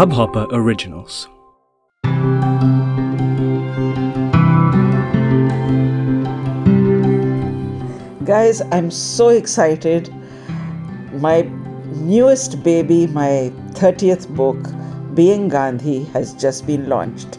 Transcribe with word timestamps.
Hubhopper 0.00 0.46
Originals. 0.52 1.28
Guys, 8.24 8.62
I'm 8.72 8.90
so 8.90 9.28
excited. 9.28 10.08
My 11.20 11.42
newest 11.96 12.62
baby, 12.62 13.08
my 13.08 13.52
30th 13.72 14.34
book, 14.34 14.56
Being 15.14 15.48
Gandhi, 15.48 16.04
has 16.14 16.32
just 16.34 16.66
been 16.66 16.88
launched. 16.88 17.38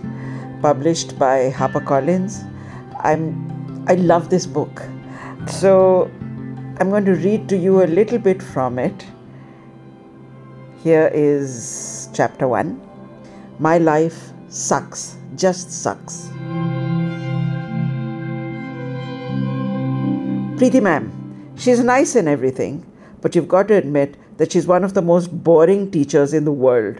Published 0.61 1.17
by 1.17 1.49
HarperCollins. 1.51 2.43
I'm 2.99 3.51
I 3.87 3.95
love 3.95 4.29
this 4.29 4.45
book. 4.45 4.83
So 5.47 6.11
I'm 6.79 6.89
going 6.89 7.05
to 7.05 7.15
read 7.15 7.49
to 7.49 7.57
you 7.57 7.83
a 7.83 7.87
little 7.87 8.19
bit 8.19 8.43
from 8.43 8.77
it. 8.77 9.05
Here 10.83 11.11
is 11.13 12.09
chapter 12.11 12.47
1. 12.47 12.81
My 13.59 13.77
life 13.77 14.31
sucks, 14.49 15.15
just 15.35 15.71
sucks. 15.71 16.27
Preeti 20.57 20.81
ma'am, 20.81 21.53
she's 21.55 21.83
nice 21.83 22.15
and 22.15 22.27
everything, 22.27 22.83
but 23.21 23.35
you've 23.35 23.47
got 23.47 23.67
to 23.67 23.75
admit 23.75 24.17
that 24.37 24.51
she's 24.51 24.65
one 24.65 24.83
of 24.83 24.95
the 24.95 25.03
most 25.03 25.27
boring 25.43 25.91
teachers 25.91 26.33
in 26.33 26.45
the 26.45 26.51
world. 26.51 26.99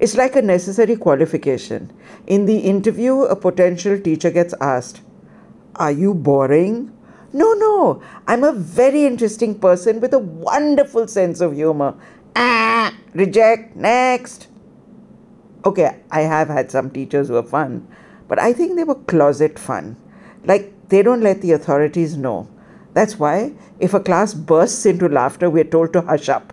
It's 0.00 0.16
like 0.16 0.34
a 0.34 0.42
necessary 0.42 0.96
qualification. 0.96 1.92
In 2.26 2.46
the 2.46 2.58
interview, 2.58 3.20
a 3.22 3.36
potential 3.36 3.96
teacher 4.00 4.32
gets 4.32 4.54
asked, 4.60 5.02
Are 5.76 5.92
you 5.92 6.14
boring? 6.14 6.92
No, 7.32 7.52
no, 7.52 8.02
I'm 8.26 8.42
a 8.42 8.52
very 8.52 9.04
interesting 9.04 9.58
person 9.58 10.00
with 10.00 10.14
a 10.14 10.18
wonderful 10.18 11.06
sense 11.06 11.40
of 11.40 11.54
humor. 11.54 11.94
Ah, 12.36 12.94
reject, 13.14 13.76
next. 13.76 14.48
Okay, 15.64 16.00
I 16.10 16.20
have 16.22 16.48
had 16.48 16.70
some 16.70 16.90
teachers 16.90 17.28
who 17.28 17.36
are 17.36 17.42
fun, 17.42 17.86
but 18.28 18.38
I 18.38 18.52
think 18.52 18.76
they 18.76 18.84
were 18.84 18.94
closet 18.94 19.58
fun. 19.58 19.96
Like 20.44 20.72
they 20.88 21.02
don't 21.02 21.20
let 21.20 21.42
the 21.42 21.52
authorities 21.52 22.16
know. 22.16 22.48
That's 22.94 23.18
why 23.18 23.52
if 23.80 23.92
a 23.94 24.00
class 24.00 24.34
bursts 24.34 24.86
into 24.86 25.08
laughter, 25.08 25.50
we're 25.50 25.64
told 25.64 25.92
to 25.92 26.02
hush 26.02 26.28
up. 26.28 26.52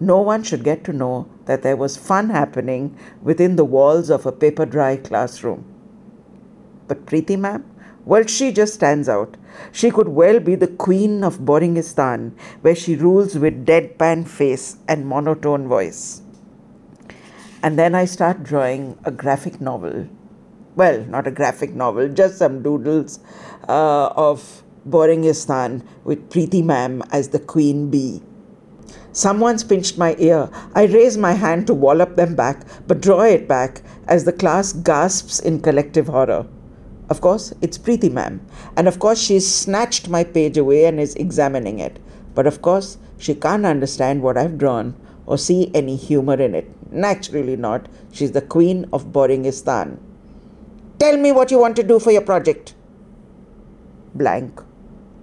No 0.00 0.20
one 0.20 0.42
should 0.42 0.64
get 0.64 0.84
to 0.84 0.92
know 0.92 1.28
that 1.44 1.62
there 1.62 1.76
was 1.76 1.96
fun 1.96 2.30
happening 2.30 2.96
within 3.22 3.56
the 3.56 3.64
walls 3.64 4.08
of 4.08 4.24
a 4.24 4.32
paper 4.32 4.64
dry 4.64 4.96
classroom. 4.96 5.64
But 6.88 7.06
Preeti 7.06 7.38
ma'am, 7.38 7.69
well, 8.04 8.24
she 8.26 8.50
just 8.50 8.74
stands 8.74 9.08
out. 9.08 9.36
She 9.72 9.90
could 9.90 10.08
well 10.08 10.40
be 10.40 10.54
the 10.54 10.66
queen 10.66 11.22
of 11.22 11.40
Boringistan, 11.40 12.32
where 12.62 12.74
she 12.74 12.96
rules 12.96 13.38
with 13.38 13.66
deadpan 13.66 14.26
face 14.26 14.78
and 14.88 15.06
monotone 15.06 15.68
voice. 15.68 16.22
And 17.62 17.78
then 17.78 17.94
I 17.94 18.06
start 18.06 18.42
drawing 18.42 18.98
a 19.04 19.10
graphic 19.10 19.60
novel. 19.60 20.08
Well, 20.76 21.04
not 21.04 21.26
a 21.26 21.30
graphic 21.30 21.74
novel, 21.74 22.08
just 22.08 22.38
some 22.38 22.62
doodles 22.62 23.20
uh, 23.68 24.06
of 24.16 24.62
Boringistan 24.88 25.84
with 26.04 26.30
Preeti 26.30 26.64
ma'am 26.64 27.02
as 27.12 27.28
the 27.28 27.38
queen 27.38 27.90
bee. 27.90 28.22
Someone's 29.12 29.64
pinched 29.64 29.98
my 29.98 30.16
ear. 30.18 30.48
I 30.74 30.84
raise 30.84 31.18
my 31.18 31.32
hand 31.32 31.66
to 31.66 31.74
wallop 31.74 32.16
them 32.16 32.34
back, 32.34 32.64
but 32.86 33.02
draw 33.02 33.22
it 33.22 33.46
back 33.46 33.82
as 34.06 34.24
the 34.24 34.32
class 34.32 34.72
gasps 34.72 35.40
in 35.40 35.60
collective 35.60 36.06
horror. 36.06 36.46
Of 37.10 37.20
course, 37.20 37.52
it's 37.60 37.76
Preeti 37.76 38.10
ma'am. 38.10 38.40
And 38.76 38.86
of 38.86 39.00
course, 39.00 39.20
she's 39.20 39.52
snatched 39.52 40.08
my 40.08 40.22
page 40.22 40.56
away 40.56 40.84
and 40.86 41.00
is 41.00 41.16
examining 41.16 41.80
it. 41.80 41.98
But 42.34 42.46
of 42.46 42.62
course, 42.62 42.98
she 43.18 43.34
can't 43.34 43.66
understand 43.66 44.22
what 44.22 44.38
I've 44.38 44.56
drawn 44.56 44.94
or 45.26 45.36
see 45.36 45.70
any 45.74 45.96
humor 45.96 46.40
in 46.40 46.54
it. 46.54 46.70
Naturally 46.92 47.56
not. 47.56 47.88
She's 48.12 48.32
the 48.32 48.40
queen 48.40 48.88
of 48.92 49.06
Boringistan. 49.12 49.98
Tell 51.00 51.16
me 51.16 51.32
what 51.32 51.50
you 51.50 51.58
want 51.58 51.76
to 51.76 51.82
do 51.82 51.98
for 51.98 52.12
your 52.12 52.22
project. 52.22 52.74
Blank. 54.14 54.60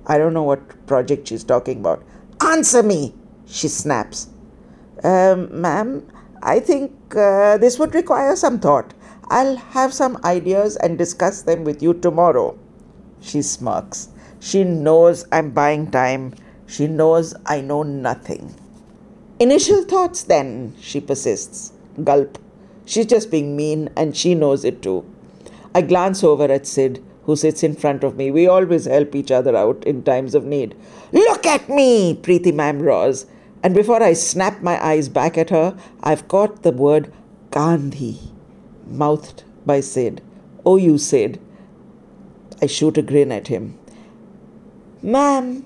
I 0.05 0.17
don't 0.17 0.33
know 0.33 0.43
what 0.43 0.85
project 0.87 1.27
she's 1.27 1.43
talking 1.43 1.79
about. 1.79 2.03
Answer 2.41 2.83
me, 2.83 3.13
she 3.45 3.67
snaps. 3.67 4.27
Um, 5.03 5.61
ma'am, 5.61 6.07
I 6.41 6.59
think 6.59 6.91
uh, 7.15 7.57
this 7.57 7.79
would 7.79 7.93
require 7.93 8.35
some 8.35 8.59
thought. 8.59 8.93
I'll 9.29 9.57
have 9.57 9.93
some 9.93 10.17
ideas 10.23 10.77
and 10.77 10.97
discuss 10.97 11.41
them 11.41 11.63
with 11.63 11.83
you 11.83 11.93
tomorrow. 11.93 12.57
She 13.19 13.41
smirks. 13.41 14.09
She 14.39 14.63
knows 14.63 15.25
I'm 15.31 15.51
buying 15.51 15.91
time. 15.91 16.33
She 16.65 16.87
knows 16.87 17.33
I 17.45 17.61
know 17.61 17.83
nothing. 17.83 18.55
Initial 19.39 19.83
thoughts, 19.83 20.23
then, 20.23 20.75
she 20.79 21.01
persists. 21.01 21.73
Gulp. 22.03 22.37
She's 22.85 23.05
just 23.05 23.29
being 23.29 23.55
mean, 23.55 23.89
and 23.95 24.15
she 24.15 24.33
knows 24.33 24.63
it 24.63 24.81
too. 24.81 25.05
I 25.75 25.81
glance 25.81 26.23
over 26.23 26.45
at 26.45 26.65
Sid, 26.65 27.03
who 27.23 27.35
sits 27.35 27.61
in 27.61 27.75
front 27.75 28.03
of 28.03 28.15
me. 28.15 28.31
We 28.31 28.47
always 28.47 28.85
help 28.85 29.13
each 29.13 29.31
other 29.31 29.55
out 29.55 29.83
in 29.83 30.03
times 30.03 30.33
of 30.35 30.45
need. 30.45 30.75
Look 31.11 31.45
at 31.45 31.67
me, 31.69 32.15
Preeti 32.15 32.53
ma'am 32.53 32.81
roars. 32.81 33.25
And 33.61 33.75
before 33.75 34.01
I 34.01 34.13
snap 34.13 34.61
my 34.61 34.81
eyes 34.83 35.09
back 35.09 35.37
at 35.37 35.49
her, 35.49 35.77
I've 36.01 36.27
caught 36.29 36.63
the 36.63 36.71
word 36.71 37.11
Gandhi, 37.51 38.19
mouthed 38.89 39.43
by 39.65 39.79
Sid. 39.79 40.21
Oh, 40.65 40.77
you 40.77 40.97
Sid. 40.97 41.39
I 42.61 42.67
shoot 42.67 42.97
a 42.97 43.01
grin 43.01 43.31
at 43.31 43.47
him. 43.47 43.77
Ma'am, 45.01 45.63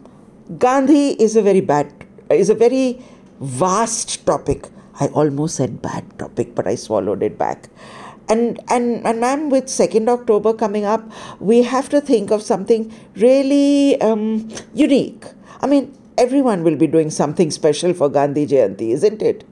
Gandhi 0.57 1.11
is 1.21 1.35
a 1.35 1.41
very 1.41 1.61
bad, 1.61 1.93
is 2.29 2.49
a 2.49 2.55
very 2.55 3.01
vast 3.39 4.25
topic. 4.25 4.67
I 4.99 5.07
almost 5.07 5.55
said 5.55 5.81
bad 5.81 6.05
topic, 6.19 6.53
but 6.53 6.67
I 6.67 6.75
swallowed 6.75 7.23
it 7.23 7.37
back. 7.37 7.69
And, 8.29 8.59
and, 8.69 9.05
and 9.05 9.19
ma'am, 9.19 9.49
with 9.49 9.65
2nd 9.65 10.07
October 10.07 10.53
coming 10.53 10.85
up, 10.85 11.09
we 11.39 11.63
have 11.63 11.89
to 11.89 11.99
think 11.99 12.31
of 12.31 12.41
something 12.41 12.93
really 13.15 13.99
um, 14.01 14.49
unique. 14.73 15.25
I 15.61 15.67
mean, 15.67 15.97
everyone 16.17 16.63
will 16.63 16.75
be 16.75 16.87
doing 16.87 17.09
something 17.09 17.51
special 17.51 17.93
for 17.93 18.09
Gandhi 18.09 18.45
Jayanti, 18.47 18.91
isn't 18.91 19.21
it? 19.21 19.43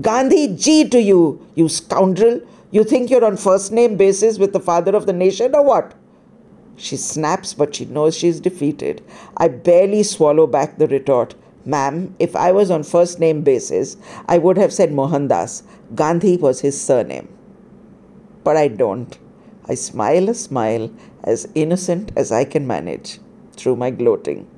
Gandhi 0.00 0.54
Ji 0.54 0.88
to 0.88 1.00
you, 1.00 1.44
you 1.54 1.68
scoundrel. 1.68 2.40
You 2.72 2.84
think 2.84 3.10
you're 3.10 3.24
on 3.24 3.36
first 3.36 3.72
name 3.72 3.96
basis 3.96 4.38
with 4.38 4.52
the 4.52 4.60
father 4.60 4.94
of 4.94 5.06
the 5.06 5.12
nation 5.12 5.54
or 5.54 5.64
what? 5.64 5.94
She 6.76 6.96
snaps, 6.96 7.52
but 7.52 7.74
she 7.74 7.84
knows 7.84 8.16
she's 8.16 8.40
defeated. 8.40 9.02
I 9.36 9.48
barely 9.48 10.02
swallow 10.04 10.46
back 10.46 10.78
the 10.78 10.86
retort. 10.86 11.34
Ma'am, 11.64 12.14
if 12.18 12.36
I 12.36 12.52
was 12.52 12.70
on 12.70 12.84
first 12.84 13.18
name 13.18 13.42
basis, 13.42 13.96
I 14.26 14.38
would 14.38 14.56
have 14.56 14.72
said 14.72 14.92
Mohandas. 14.92 15.62
Gandhi 15.94 16.36
was 16.36 16.60
his 16.60 16.80
surname. 16.80 17.28
But 18.44 18.56
I 18.56 18.68
don't. 18.68 19.18
I 19.68 19.74
smile 19.74 20.28
a 20.30 20.34
smile 20.34 20.90
as 21.24 21.48
innocent 21.54 22.12
as 22.16 22.32
I 22.32 22.44
can 22.44 22.66
manage 22.66 23.18
through 23.56 23.76
my 23.76 23.90
gloating. 23.90 24.48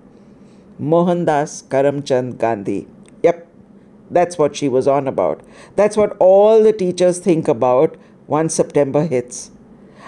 Mohandas 0.78 1.64
Karamchand 1.68 2.38
Gandhi. 2.38 2.86
That's 4.12 4.38
what 4.38 4.56
she 4.56 4.68
was 4.68 4.86
on 4.86 5.08
about. 5.08 5.42
That's 5.76 5.96
what 5.96 6.16
all 6.18 6.62
the 6.62 6.72
teachers 6.72 7.18
think 7.18 7.48
about 7.48 7.96
once 8.26 8.54
September 8.54 9.04
hits. 9.06 9.50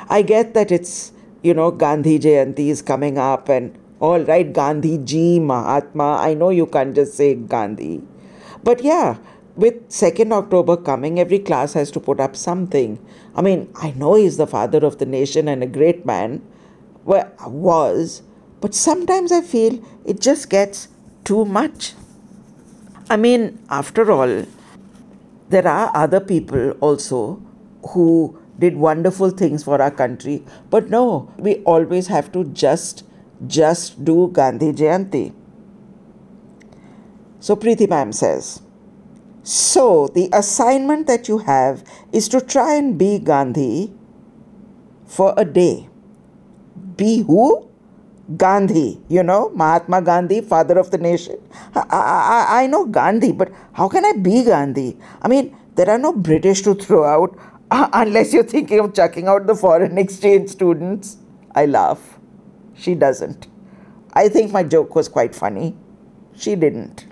I 0.08 0.22
get 0.22 0.54
that 0.54 0.70
it's, 0.70 1.12
you 1.42 1.54
know, 1.54 1.70
Gandhi 1.70 2.18
Jayanti 2.18 2.68
is 2.68 2.82
coming 2.82 3.18
up 3.18 3.48
and 3.48 3.78
all 4.00 4.20
right, 4.20 4.52
Gandhi 4.52 4.98
Ji, 4.98 5.40
Mahatma. 5.40 6.18
I 6.20 6.34
know 6.34 6.50
you 6.50 6.66
can't 6.66 6.94
just 6.94 7.14
say 7.14 7.34
Gandhi. 7.34 8.02
But 8.62 8.82
yeah, 8.82 9.16
with 9.56 9.88
2nd 9.88 10.32
October 10.32 10.76
coming, 10.76 11.18
every 11.18 11.38
class 11.38 11.74
has 11.74 11.90
to 11.92 12.00
put 12.00 12.20
up 12.20 12.36
something. 12.36 12.98
I 13.34 13.42
mean, 13.42 13.70
I 13.76 13.92
know 13.92 14.14
he's 14.14 14.36
the 14.36 14.46
father 14.46 14.84
of 14.84 14.98
the 14.98 15.06
nation 15.06 15.48
and 15.48 15.62
a 15.62 15.66
great 15.66 16.04
man. 16.04 16.42
Well, 17.04 17.32
was. 17.46 18.22
But 18.60 18.74
sometimes 18.74 19.30
I 19.30 19.42
feel 19.42 19.82
it 20.04 20.20
just 20.20 20.50
gets 20.50 20.88
too 21.24 21.44
much. 21.44 21.94
I 23.10 23.16
mean, 23.16 23.58
after 23.68 24.10
all, 24.10 24.44
there 25.50 25.68
are 25.68 25.90
other 25.94 26.20
people 26.20 26.70
also 26.80 27.42
who 27.90 28.38
did 28.58 28.76
wonderful 28.76 29.30
things 29.30 29.64
for 29.64 29.80
our 29.80 29.90
country. 29.90 30.42
But 30.70 30.88
no, 30.88 31.32
we 31.38 31.56
always 31.64 32.06
have 32.06 32.32
to 32.32 32.44
just 32.44 33.04
just 33.46 34.04
do 34.04 34.28
Gandhi 34.32 34.72
Jayanti. 34.72 35.34
So 37.40 37.56
Preeti 37.56 37.88
ma'am 37.88 38.12
says, 38.12 38.62
so 39.42 40.08
the 40.08 40.30
assignment 40.32 41.06
that 41.06 41.28
you 41.28 41.38
have 41.38 41.84
is 42.12 42.28
to 42.28 42.40
try 42.40 42.74
and 42.76 42.96
be 42.96 43.18
Gandhi 43.18 43.92
for 45.04 45.34
a 45.36 45.44
day. 45.44 45.88
Be 46.96 47.22
who? 47.22 47.68
Gandhi, 48.36 49.00
you 49.08 49.22
know, 49.22 49.50
Mahatma 49.50 50.00
Gandhi, 50.00 50.40
father 50.40 50.78
of 50.78 50.90
the 50.90 50.98
nation. 50.98 51.36
I, 51.74 51.84
I, 51.90 52.62
I 52.62 52.66
know 52.66 52.86
Gandhi, 52.86 53.32
but 53.32 53.52
how 53.72 53.88
can 53.88 54.04
I 54.04 54.12
be 54.12 54.44
Gandhi? 54.44 54.96
I 55.20 55.28
mean, 55.28 55.54
there 55.74 55.90
are 55.90 55.98
no 55.98 56.12
British 56.12 56.62
to 56.62 56.74
throw 56.74 57.04
out 57.04 57.38
unless 57.70 58.32
you're 58.32 58.42
thinking 58.44 58.80
of 58.80 58.94
chucking 58.94 59.28
out 59.28 59.46
the 59.46 59.54
foreign 59.54 59.98
exchange 60.04 60.48
students. 60.50 61.18
I 61.54 61.66
laugh. 61.66 62.18
She 62.74 62.94
doesn't. 62.94 63.46
I 64.14 64.28
think 64.28 64.52
my 64.52 64.62
joke 64.62 64.94
was 64.94 65.08
quite 65.08 65.34
funny. 65.34 65.76
She 66.36 66.54
didn't. 66.54 67.06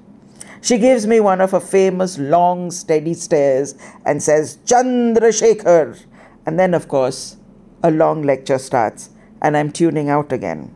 She 0.62 0.78
gives 0.78 1.06
me 1.06 1.20
one 1.20 1.40
of 1.40 1.50
her 1.50 1.60
famous 1.60 2.18
long, 2.18 2.70
steady 2.70 3.14
stares 3.14 3.74
and 4.06 4.22
says, 4.22 4.58
Chandrasekhar. 4.64 6.00
And 6.46 6.58
then, 6.58 6.72
of 6.72 6.88
course, 6.88 7.36
a 7.82 7.90
long 7.90 8.22
lecture 8.22 8.58
starts, 8.58 9.10
and 9.40 9.56
I'm 9.56 9.72
tuning 9.72 10.08
out 10.08 10.32
again. 10.32 10.72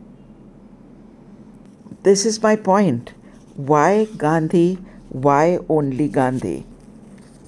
This 2.03 2.25
is 2.25 2.41
my 2.41 2.55
point. 2.55 3.13
Why 3.55 4.05
Gandhi? 4.17 4.77
Why 5.09 5.59
only 5.67 6.07
Gandhi? 6.07 6.65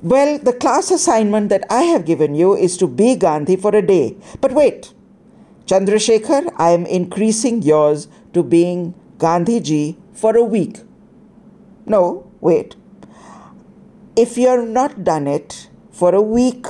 Well, 0.01 0.39
the 0.39 0.53
class 0.53 0.91
assignment 0.91 1.49
that 1.49 1.65
I 1.69 1.83
have 1.83 2.05
given 2.05 2.33
you 2.33 2.55
is 2.55 2.77
to 2.77 2.87
be 2.87 3.15
Gandhi 3.15 3.55
for 3.55 3.75
a 3.75 3.81
day. 3.81 4.15
But 4.41 4.53
wait, 4.53 4.93
Chandrasekhar, 5.65 6.51
I 6.57 6.71
am 6.71 6.85
increasing 6.85 7.61
yours 7.61 8.07
to 8.33 8.41
being 8.41 8.95
Gandhi 9.17 9.59
ji 9.59 9.97
for 10.13 10.35
a 10.35 10.43
week. 10.43 10.79
No, 11.85 12.31
wait. 12.41 12.75
If 14.15 14.37
you 14.37 14.47
have 14.47 14.67
not 14.67 15.03
done 15.03 15.27
it 15.27 15.69
for 15.91 16.15
a 16.15 16.21
week, 16.21 16.65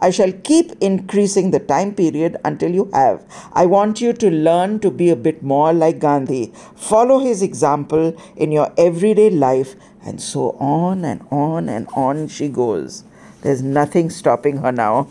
I 0.00 0.10
shall 0.10 0.32
keep 0.32 0.72
increasing 0.80 1.50
the 1.50 1.60
time 1.60 1.94
period 1.94 2.36
until 2.44 2.72
you 2.74 2.90
have. 2.92 3.24
I 3.52 3.66
want 3.66 4.00
you 4.00 4.12
to 4.12 4.30
learn 4.30 4.80
to 4.80 4.90
be 4.90 5.10
a 5.10 5.16
bit 5.16 5.42
more 5.42 5.72
like 5.72 5.98
Gandhi. 5.98 6.52
Follow 6.74 7.18
his 7.20 7.42
example 7.42 8.16
in 8.36 8.52
your 8.52 8.72
everyday 8.76 9.30
life, 9.30 9.76
and 10.04 10.20
so 10.20 10.50
on 10.60 11.04
and 11.04 11.26
on 11.30 11.68
and 11.68 11.88
on 11.94 12.28
she 12.28 12.48
goes. 12.48 13.04
There's 13.42 13.62
nothing 13.62 14.10
stopping 14.10 14.58
her 14.58 14.72
now. 14.72 15.08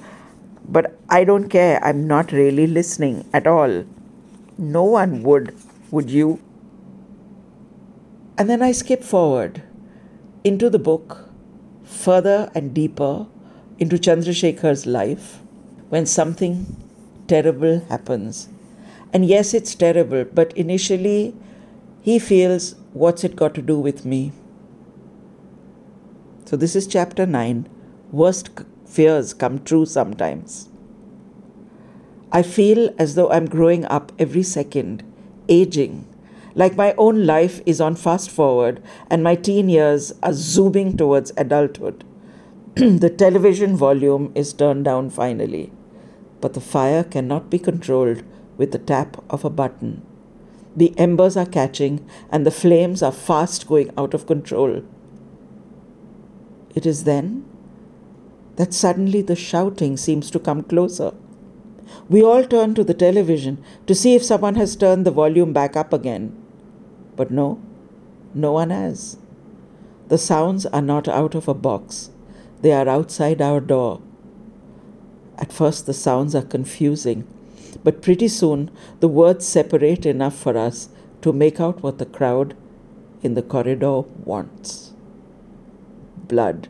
But 0.67 0.97
I 1.09 1.23
don't 1.23 1.49
care. 1.49 1.83
I'm 1.83 2.07
not 2.07 2.31
really 2.31 2.67
listening 2.67 3.29
at 3.33 3.47
all. 3.47 3.85
No 4.57 4.83
one 4.83 5.23
would, 5.23 5.55
would 5.91 6.09
you? 6.09 6.39
And 8.37 8.49
then 8.49 8.61
I 8.61 8.71
skip 8.71 9.03
forward 9.03 9.61
into 10.43 10.69
the 10.69 10.79
book, 10.79 11.29
further 11.83 12.51
and 12.55 12.73
deeper 12.73 13.27
into 13.79 13.97
Chandrasekhar's 13.97 14.85
life 14.85 15.39
when 15.89 16.05
something 16.05 16.77
terrible 17.27 17.79
happens. 17.89 18.49
And 19.11 19.25
yes, 19.25 19.53
it's 19.53 19.75
terrible, 19.75 20.25
but 20.25 20.55
initially 20.57 21.35
he 22.01 22.19
feels, 22.19 22.75
what's 22.93 23.23
it 23.23 23.35
got 23.35 23.53
to 23.55 23.61
do 23.61 23.79
with 23.79 24.05
me? 24.05 24.31
So, 26.45 26.57
this 26.57 26.75
is 26.75 26.87
chapter 26.87 27.25
9. 27.25 27.67
Worst 28.11 28.49
fears 28.85 29.33
come 29.33 29.63
true 29.63 29.85
sometimes. 29.85 30.69
I 32.31 32.41
feel 32.41 32.93
as 32.97 33.15
though 33.15 33.29
I'm 33.29 33.45
growing 33.45 33.85
up 33.85 34.11
every 34.17 34.43
second, 34.43 35.03
aging, 35.47 36.07
like 36.55 36.75
my 36.75 36.93
own 36.97 37.25
life 37.25 37.61
is 37.65 37.79
on 37.79 37.95
fast 37.95 38.29
forward 38.29 38.81
and 39.09 39.23
my 39.23 39.35
teen 39.35 39.69
years 39.69 40.13
are 40.21 40.33
zooming 40.33 40.97
towards 40.97 41.31
adulthood. 41.37 42.03
the 42.75 43.13
television 43.15 43.77
volume 43.77 44.31
is 44.33 44.51
turned 44.51 44.83
down 44.85 45.07
finally, 45.07 45.71
but 46.41 46.55
the 46.55 46.59
fire 46.59 47.03
cannot 47.03 47.47
be 47.51 47.59
controlled 47.59 48.23
with 48.57 48.71
the 48.71 48.79
tap 48.79 49.23
of 49.29 49.45
a 49.45 49.49
button. 49.51 50.01
The 50.75 50.91
embers 50.97 51.37
are 51.37 51.45
catching 51.45 52.03
and 52.31 52.47
the 52.47 52.51
flames 52.51 53.03
are 53.03 53.11
fast 53.11 53.67
going 53.67 53.91
out 53.95 54.15
of 54.15 54.25
control. 54.25 54.81
It 56.73 56.87
is 56.87 57.03
then 57.03 57.45
that 58.55 58.73
suddenly 58.73 59.21
the 59.21 59.35
shouting 59.35 59.95
seems 59.95 60.31
to 60.31 60.39
come 60.39 60.63
closer. 60.63 61.13
We 62.09 62.23
all 62.23 62.43
turn 62.43 62.73
to 62.73 62.83
the 62.83 62.95
television 62.95 63.63
to 63.85 63.93
see 63.93 64.15
if 64.15 64.23
someone 64.23 64.55
has 64.55 64.75
turned 64.75 65.05
the 65.05 65.11
volume 65.11 65.53
back 65.53 65.75
up 65.75 65.93
again. 65.93 66.35
But 67.15 67.29
no, 67.29 67.61
no 68.33 68.51
one 68.53 68.71
has. 68.71 69.17
The 70.07 70.17
sounds 70.17 70.65
are 70.65 70.81
not 70.81 71.07
out 71.07 71.35
of 71.35 71.47
a 71.47 71.53
box. 71.53 72.09
They 72.63 72.71
are 72.71 72.87
outside 72.87 73.41
our 73.41 73.59
door. 73.59 74.01
At 75.37 75.51
first, 75.51 75.85
the 75.85 75.93
sounds 75.93 76.33
are 76.33 76.41
confusing, 76.41 77.27
but 77.83 78.01
pretty 78.01 78.29
soon 78.29 78.71
the 79.01 79.09
words 79.09 79.45
separate 79.45 80.05
enough 80.05 80.35
for 80.35 80.57
us 80.57 80.87
to 81.23 81.33
make 81.33 81.59
out 81.59 81.83
what 81.83 81.97
the 81.97 82.05
crowd 82.05 82.55
in 83.21 83.33
the 83.33 83.41
corridor 83.41 84.03
wants 84.23 84.93
blood. 86.29 86.69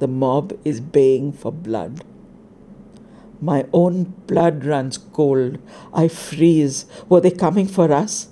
The 0.00 0.08
mob 0.08 0.58
is 0.64 0.80
baying 0.80 1.32
for 1.34 1.52
blood. 1.52 2.04
My 3.40 3.66
own 3.72 4.14
blood 4.26 4.64
runs 4.64 4.98
cold. 4.98 5.58
I 5.92 6.08
freeze. 6.08 6.86
Were 7.08 7.20
they 7.20 7.30
coming 7.30 7.68
for 7.68 7.92
us? 7.92 8.28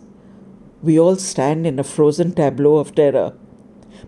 We 0.82 0.98
all 0.98 1.14
stand 1.14 1.64
in 1.64 1.78
a 1.78 1.84
frozen 1.84 2.32
tableau 2.32 2.76
of 2.78 2.92
terror. 2.96 3.34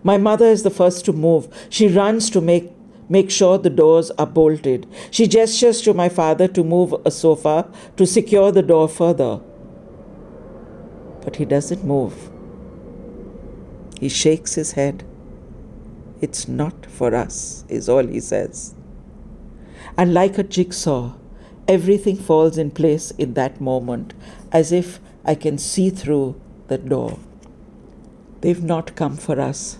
My 0.05 0.19
mother 0.19 0.45
is 0.45 0.61
the 0.61 0.69
first 0.69 1.03
to 1.05 1.13
move. 1.13 1.47
She 1.67 1.87
runs 1.87 2.29
to 2.29 2.39
make 2.39 2.71
make 3.09 3.31
sure 3.31 3.57
the 3.57 3.71
doors 3.71 4.11
are 4.11 4.27
bolted. 4.27 4.85
She 5.09 5.27
gestures 5.27 5.81
to 5.81 5.95
my 5.95 6.09
father 6.09 6.47
to 6.47 6.63
move 6.63 6.93
a 7.03 7.09
sofa 7.09 7.67
to 7.97 8.05
secure 8.05 8.51
the 8.51 8.61
door 8.61 8.87
further. 8.87 9.41
But 11.23 11.37
he 11.37 11.45
doesn't 11.45 11.83
move. 11.83 12.29
He 13.99 14.09
shakes 14.09 14.53
his 14.53 14.73
head. 14.73 15.03
It's 16.21 16.47
not 16.47 16.85
for 16.85 17.15
us, 17.15 17.65
is 17.67 17.89
all 17.89 18.05
he 18.05 18.19
says. 18.19 18.75
And 19.97 20.13
like 20.13 20.37
a 20.37 20.43
jigsaw, 20.43 21.13
everything 21.67 22.17
falls 22.17 22.59
in 22.59 22.69
place 22.71 23.09
in 23.11 23.33
that 23.33 23.59
moment, 23.59 24.13
as 24.51 24.71
if 24.71 24.99
I 25.23 25.33
can 25.33 25.57
see 25.57 25.89
through 25.89 26.39
the 26.67 26.77
door. 26.77 27.17
They've 28.41 28.63
not 28.63 28.95
come 28.95 29.17
for 29.17 29.39
us. 29.39 29.79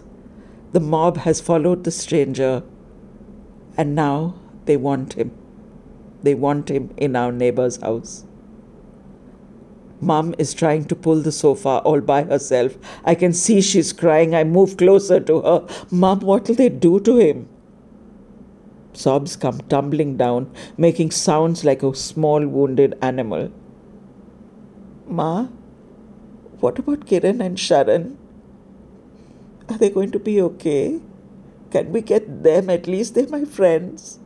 The 0.71 0.79
mob 0.79 1.17
has 1.17 1.39
followed 1.39 1.83
the 1.83 1.91
stranger, 1.91 2.63
and 3.77 3.95
now 3.95 4.35
they 4.65 4.77
want 4.77 5.13
him. 5.13 5.31
They 6.23 6.33
want 6.33 6.69
him 6.69 6.93
in 6.97 7.15
our 7.15 7.31
neighbor's 7.31 7.77
house. 7.77 8.25
Mom 10.01 10.35
is 10.37 10.53
trying 10.53 10.85
to 10.85 10.95
pull 10.95 11.21
the 11.21 11.31
sofa 11.31 11.81
all 11.85 12.01
by 12.01 12.23
herself. 12.23 12.77
I 13.05 13.15
can 13.15 13.31
see 13.31 13.61
she's 13.61 13.93
crying. 13.93 14.35
I 14.35 14.43
move 14.43 14.75
closer 14.77 15.19
to 15.19 15.41
her. 15.41 15.67
Mom, 15.89 16.19
what'll 16.19 16.55
they 16.55 16.69
do 16.69 16.99
to 16.99 17.17
him? 17.17 17.47
Sobs 18.93 19.35
come 19.35 19.59
tumbling 19.69 20.17
down, 20.17 20.51
making 20.77 21.11
sounds 21.11 21.63
like 21.63 21.83
a 21.83 21.95
small 21.95 22.45
wounded 22.45 22.97
animal. 23.01 23.51
Ma, 25.07 25.47
what 26.59 26.79
about 26.79 27.05
Kiran 27.05 27.43
and 27.43 27.57
Sharan? 27.57 28.17
Are 29.69 29.77
they 29.77 29.89
going 29.89 30.11
to 30.11 30.19
be 30.19 30.41
okay? 30.41 31.01
Can 31.71 31.91
we 31.91 32.01
get 32.01 32.43
them 32.43 32.69
at 32.69 32.87
least? 32.87 33.15
They're 33.15 33.27
my 33.27 33.45
friends. 33.45 34.19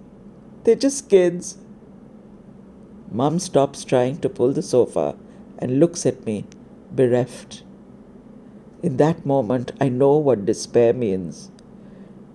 They're 0.63 0.75
just 0.75 1.09
kids. 1.09 1.57
Mum 3.11 3.39
stops 3.39 3.83
trying 3.83 4.19
to 4.19 4.29
pull 4.29 4.51
the 4.51 4.61
sofa 4.61 5.15
and 5.57 5.79
looks 5.79 6.05
at 6.05 6.25
me, 6.25 6.45
bereft. 6.91 7.63
In 8.83 8.97
that 8.97 9.25
moment, 9.25 9.71
I 9.81 9.89
know 9.89 10.17
what 10.17 10.45
despair 10.45 10.93
means. 10.93 11.51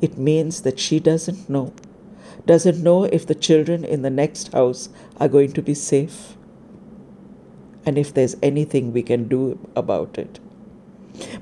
It 0.00 0.18
means 0.18 0.62
that 0.62 0.80
she 0.80 0.98
doesn't 0.98 1.48
know, 1.48 1.72
doesn't 2.44 2.82
know 2.82 3.04
if 3.04 3.26
the 3.26 3.34
children 3.34 3.84
in 3.84 4.02
the 4.02 4.10
next 4.10 4.52
house 4.52 4.88
are 5.18 5.28
going 5.28 5.52
to 5.52 5.62
be 5.62 5.74
safe, 5.74 6.36
and 7.86 7.96
if 7.96 8.12
there's 8.12 8.36
anything 8.42 8.92
we 8.92 9.02
can 9.02 9.28
do 9.28 9.58
about 9.76 10.18
it. 10.18 10.40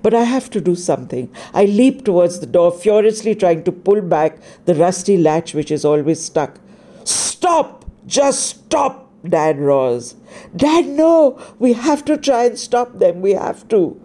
But 0.02 0.14
I 0.14 0.24
have 0.24 0.50
to 0.50 0.60
do 0.60 0.74
something. 0.74 1.30
I 1.54 1.64
leap 1.64 2.04
towards 2.04 2.40
the 2.40 2.46
door, 2.46 2.72
furiously 2.72 3.34
trying 3.34 3.64
to 3.64 3.72
pull 3.72 4.00
back 4.00 4.38
the 4.64 4.74
rusty 4.74 5.16
latch 5.16 5.54
which 5.54 5.70
is 5.70 5.84
always 5.84 6.22
stuck. 6.22 6.58
Stop! 7.04 7.84
Just 8.06 8.46
stop! 8.46 9.10
Dad 9.26 9.58
roars. 9.60 10.16
Dad, 10.54 10.86
no! 10.86 11.40
We 11.58 11.74
have 11.74 12.04
to 12.06 12.16
try 12.16 12.46
and 12.46 12.58
stop 12.58 12.98
them. 12.98 13.20
We 13.22 13.32
have 13.32 13.68
to. 13.68 14.00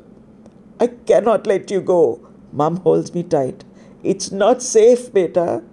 I 0.79 0.87
cannot 0.87 1.47
let 1.47 1.71
you 1.71 1.81
go. 1.81 2.27
Mum 2.51 2.77
holds 2.77 3.13
me 3.13 3.23
tight. 3.23 3.63
It's 4.03 4.31
not 4.31 4.61
safe, 4.61 5.11
beta. 5.11 5.63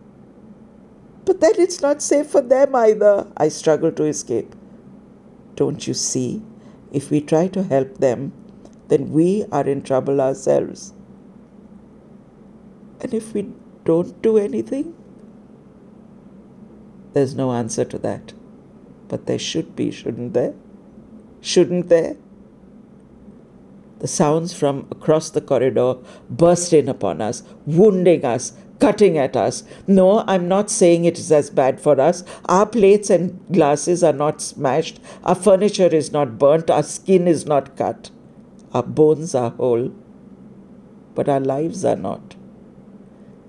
But 1.25 1.41
then 1.41 1.55
it's 1.59 1.81
not 1.81 2.03
safe 2.03 2.27
for 2.27 2.41
them 2.41 2.75
either. 2.75 3.27
I 3.37 3.49
struggle 3.49 3.93
to 3.93 4.05
escape. 4.05 4.55
Don't 5.57 5.87
you 5.87 5.95
see? 5.95 6.43
If 6.91 7.11
we 7.11 7.21
try 7.21 7.49
to 7.49 7.63
help 7.63 7.99
them, 7.99 8.33
then 8.89 9.11
we 9.13 9.45
are 9.51 9.67
in 9.67 9.83
trouble 9.83 10.21
ourselves. 10.21 10.93
And 13.01 13.13
if 13.15 13.35
we 13.35 13.53
don't 13.85 14.21
do 14.23 14.39
anything, 14.39 14.95
there's 17.13 17.35
no 17.35 17.53
answer 17.53 17.85
to 17.85 17.99
that. 17.99 18.33
But 19.09 19.27
there 19.27 19.39
should 19.39 19.77
be, 19.77 19.91
shouldn't 19.91 20.35
there? 20.35 20.55
Shouldn't 21.41 21.89
there? 21.89 22.17
The 24.01 24.09
sounds 24.09 24.53
from 24.53 24.87
across 24.91 25.31
the 25.31 25.41
corridor 25.41 25.97
burst 26.29 26.73
in 26.73 26.89
upon 26.89 27.23
us, 27.23 27.43
wounding 27.65 28.25
us, 28.25 28.53
cutting 28.81 29.17
at 29.17 29.37
us. 29.37 29.63
No, 29.87 30.25
I'm 30.27 30.49
not 30.49 30.71
saying 30.71 31.05
it 31.05 31.19
is 31.19 31.31
as 31.31 31.49
bad 31.49 31.81
for 31.81 32.01
us. 32.01 32.25
Our 32.47 32.67
plates 32.67 33.09
and 33.09 33.41
glasses 33.53 34.03
are 34.03 34.13
not 34.13 34.43
smashed, 34.43 35.01
our 35.23 35.35
furniture 35.35 35.87
is 35.87 36.13
not 36.13 36.39
burnt, 36.39 36.71
our 36.71 36.83
skin 36.83 37.29
is 37.29 37.47
not 37.47 37.77
cut. 37.77 38.11
Our 38.75 38.83
bones 38.83 39.35
are 39.35 39.51
whole. 39.51 39.91
but 41.15 41.29
our 41.29 41.41
lives 41.41 41.85
are 41.85 41.97
not. 41.97 42.35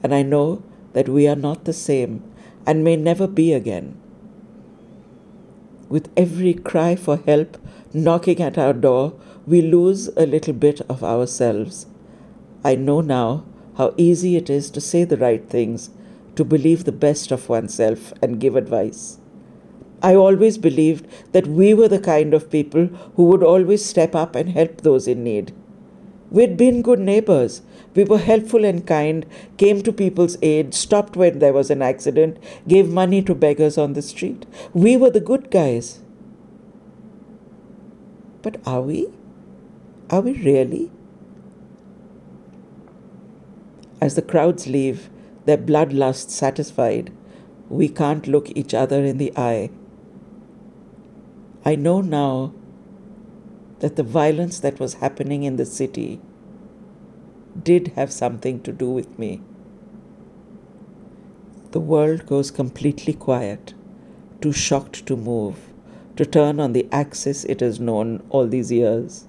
And 0.03 0.13
I 0.13 0.21
know 0.21 0.63
that 0.93 1.09
we 1.09 1.27
are 1.27 1.35
not 1.35 1.65
the 1.65 1.73
same 1.73 2.23
and 2.65 2.83
may 2.83 2.95
never 2.95 3.27
be 3.27 3.53
again. 3.53 3.97
With 5.89 6.09
every 6.15 6.53
cry 6.53 6.95
for 6.95 7.17
help 7.17 7.57
knocking 7.93 8.41
at 8.41 8.57
our 8.57 8.73
door, 8.73 9.13
we 9.47 9.61
lose 9.61 10.07
a 10.09 10.25
little 10.25 10.53
bit 10.53 10.81
of 10.89 11.03
ourselves. 11.03 11.85
I 12.63 12.75
know 12.75 13.01
now 13.01 13.45
how 13.77 13.93
easy 13.97 14.35
it 14.35 14.49
is 14.49 14.69
to 14.71 14.81
say 14.81 15.03
the 15.03 15.17
right 15.17 15.47
things, 15.49 15.89
to 16.35 16.43
believe 16.43 16.83
the 16.83 16.91
best 16.91 17.31
of 17.31 17.49
oneself 17.49 18.13
and 18.21 18.39
give 18.39 18.55
advice. 18.55 19.17
I 20.05 20.13
always 20.13 20.59
believed 20.59 21.07
that 21.31 21.47
we 21.47 21.73
were 21.73 21.87
the 21.87 21.99
kind 22.07 22.35
of 22.35 22.51
people 22.51 22.85
who 23.15 23.23
would 23.25 23.41
always 23.41 23.83
step 23.83 24.13
up 24.13 24.35
and 24.35 24.49
help 24.49 24.81
those 24.81 25.07
in 25.07 25.23
need. 25.23 25.51
We'd 26.29 26.57
been 26.57 26.83
good 26.83 26.99
neighbors. 26.99 27.63
We 27.95 28.03
were 28.03 28.19
helpful 28.19 28.65
and 28.65 28.85
kind, 28.85 29.25
came 29.57 29.81
to 29.81 29.91
people's 29.91 30.37
aid, 30.43 30.75
stopped 30.75 31.15
when 31.15 31.39
there 31.39 31.53
was 31.53 31.71
an 31.71 31.81
accident, 31.81 32.37
gave 32.67 32.87
money 32.87 33.23
to 33.23 33.33
beggars 33.33 33.79
on 33.79 33.93
the 33.93 34.03
street. 34.03 34.45
We 34.73 34.95
were 34.95 35.09
the 35.09 35.19
good 35.19 35.49
guys. 35.49 36.01
But 38.43 38.57
are 38.67 38.81
we? 38.81 39.07
Are 40.11 40.21
we 40.21 40.33
really? 40.33 40.91
As 43.99 44.13
the 44.13 44.21
crowds 44.21 44.67
leave, 44.67 45.09
their 45.45 45.57
bloodlust 45.57 46.29
satisfied, 46.29 47.11
we 47.69 47.89
can't 47.89 48.27
look 48.27 48.51
each 48.55 48.75
other 48.75 49.03
in 49.03 49.17
the 49.17 49.33
eye. 49.35 49.71
I 51.67 51.75
know 51.75 52.01
now 52.01 52.53
that 53.79 53.95
the 53.95 54.03
violence 54.03 54.59
that 54.59 54.79
was 54.79 54.95
happening 54.95 55.43
in 55.43 55.55
the 55.55 55.65
city 55.65 56.21
did 57.61 57.87
have 57.95 58.11
something 58.11 58.61
to 58.61 58.71
do 58.71 58.89
with 58.89 59.17
me. 59.17 59.41
The 61.71 61.79
world 61.79 62.27
goes 62.27 62.51
completely 62.51 63.13
quiet, 63.13 63.73
too 64.41 64.53
shocked 64.53 65.07
to 65.07 65.17
move, 65.17 65.73
to 66.15 66.25
turn 66.25 66.59
on 66.59 66.73
the 66.73 66.87
axis 66.91 67.43
it 67.45 67.61
has 67.61 67.79
known 67.79 68.23
all 68.29 68.47
these 68.47 68.71
years. 68.71 69.25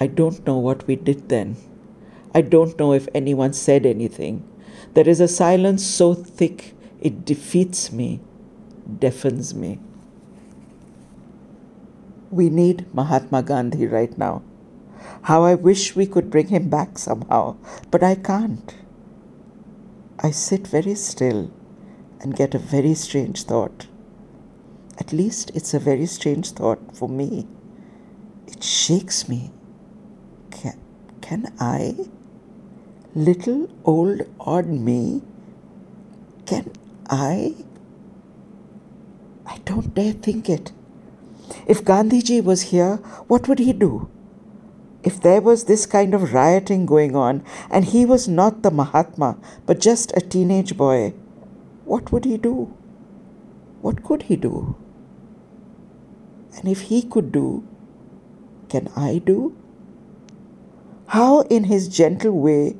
I 0.00 0.06
don't 0.06 0.46
know 0.46 0.58
what 0.58 0.86
we 0.86 0.96
did 0.96 1.28
then. 1.28 1.56
I 2.34 2.40
don't 2.40 2.78
know 2.78 2.94
if 2.94 3.06
anyone 3.14 3.52
said 3.52 3.84
anything. 3.86 4.48
There 4.94 5.08
is 5.08 5.20
a 5.20 5.28
silence 5.28 5.84
so 5.84 6.14
thick 6.14 6.74
it 7.00 7.24
defeats 7.24 7.92
me, 7.92 8.20
deafens 8.98 9.54
me. 9.54 9.78
We 12.30 12.50
need 12.50 12.92
Mahatma 12.94 13.42
Gandhi 13.42 13.86
right 13.86 14.16
now. 14.18 14.42
How 15.22 15.44
I 15.44 15.54
wish 15.54 15.94
we 15.94 16.06
could 16.06 16.30
bring 16.30 16.48
him 16.48 16.68
back 16.68 16.98
somehow, 16.98 17.56
but 17.90 18.02
I 18.02 18.14
can't. 18.14 18.74
I 20.18 20.30
sit 20.30 20.66
very 20.66 20.94
still 20.94 21.50
and 22.20 22.36
get 22.36 22.54
a 22.54 22.58
very 22.58 22.94
strange 22.94 23.44
thought. 23.44 23.86
At 24.98 25.12
least 25.12 25.50
it's 25.54 25.74
a 25.74 25.78
very 25.78 26.06
strange 26.06 26.52
thought 26.52 26.96
for 26.96 27.08
me. 27.08 27.46
It 28.46 28.62
shakes 28.62 29.28
me. 29.28 29.52
Can, 30.50 30.78
can 31.20 31.52
I, 31.58 31.96
little 33.14 33.68
old 33.84 34.22
odd 34.40 34.66
me, 34.68 35.22
can 36.46 36.70
I? 37.08 37.54
I 39.46 39.58
don't 39.64 39.94
dare 39.94 40.12
think 40.12 40.48
it. 40.48 40.72
If 41.66 41.84
Gandhiji 41.84 42.42
was 42.42 42.62
here, 42.62 42.96
what 43.28 43.48
would 43.48 43.58
he 43.58 43.72
do? 43.72 44.08
If 45.02 45.20
there 45.20 45.42
was 45.42 45.64
this 45.64 45.84
kind 45.84 46.14
of 46.14 46.32
rioting 46.32 46.86
going 46.86 47.14
on 47.14 47.44
and 47.70 47.84
he 47.84 48.06
was 48.06 48.26
not 48.26 48.62
the 48.62 48.70
Mahatma 48.70 49.36
but 49.66 49.78
just 49.80 50.16
a 50.16 50.20
teenage 50.20 50.76
boy, 50.76 51.12
what 51.84 52.10
would 52.10 52.24
he 52.24 52.38
do? 52.38 52.74
What 53.82 54.02
could 54.02 54.22
he 54.24 54.36
do? 54.36 54.76
And 56.56 56.68
if 56.68 56.82
he 56.82 57.02
could 57.02 57.30
do, 57.32 57.66
can 58.70 58.88
I 58.96 59.18
do? 59.18 59.54
How, 61.08 61.42
in 61.42 61.64
his 61.64 61.88
gentle 61.88 62.32
way, 62.32 62.76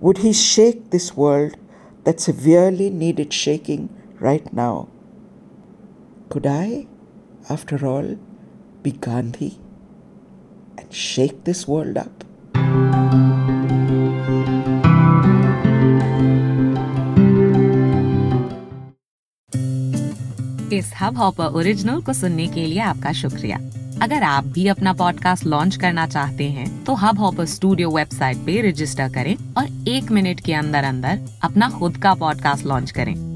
would 0.00 0.18
he 0.18 0.32
shake 0.32 0.90
this 0.90 1.14
world 1.16 1.56
that 2.04 2.20
severely 2.20 2.88
needed 2.88 3.32
shaking 3.32 3.90
right 4.18 4.50
now? 4.54 4.88
Could 6.30 6.46
I? 6.46 6.86
after 7.48 7.86
all, 7.86 8.16
be 8.82 8.92
Gandhi 8.92 9.58
and 10.78 10.92
shake 10.92 11.44
this 11.44 11.66
world 11.68 11.96
up? 11.96 12.24
इस 20.72 20.92
hub 21.00 21.16
hopper 21.16 21.44
original 21.44 22.00
को 22.02 22.12
सुनने 22.12 22.46
के 22.46 22.66
लिए 22.66 22.80
आपका 22.80 23.12
शुक्रिया 23.12 23.58
अगर 24.02 24.22
आप 24.22 24.44
भी 24.44 24.66
अपना 24.68 24.92
पॉडकास्ट 24.92 25.44
लॉन्च 25.44 25.76
करना 25.76 26.06
चाहते 26.06 26.44
हैं 26.44 26.84
तो 26.84 26.94
हब 26.94 27.18
हॉपर 27.18 27.44
स्टूडियो 27.44 27.90
वेबसाइट 27.90 28.38
पे 28.46 28.60
रजिस्टर 28.68 29.12
करें 29.12 29.36
और 29.58 29.88
एक 29.88 30.10
मिनट 30.12 30.40
के 30.40 30.54
अंदर 30.54 30.84
अंदर 30.84 31.20
अपना 31.44 31.70
खुद 31.78 31.96
का 31.96 32.14
पॉडकास्ट 32.14 32.66
लॉन्च 32.66 32.90
करें 32.90 33.35